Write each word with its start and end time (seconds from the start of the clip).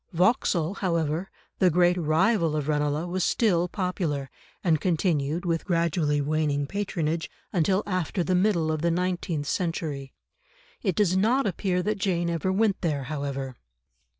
Vauxhall, 0.13 0.73
however, 0.79 1.29
the 1.59 1.69
great 1.69 1.95
rival 1.95 2.55
of 2.55 2.67
Ranelagh, 2.67 3.05
was 3.07 3.23
still 3.23 3.67
popular, 3.67 4.31
and 4.63 4.81
continued, 4.81 5.45
with 5.45 5.63
gradually 5.63 6.19
waning 6.21 6.65
patronage, 6.65 7.29
until 7.53 7.83
after 7.85 8.23
the 8.23 8.33
middle 8.33 8.71
of 8.71 8.81
the 8.81 8.89
nineteenth 8.89 9.45
century. 9.45 10.15
It 10.81 10.95
does 10.95 11.15
not 11.15 11.45
appear 11.45 11.83
that 11.83 11.99
Jane 11.99 12.31
ever 12.31 12.51
went 12.51 12.81
there, 12.81 13.03
however. 13.03 13.55